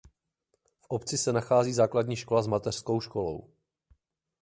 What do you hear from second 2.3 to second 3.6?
s mateřskou školou.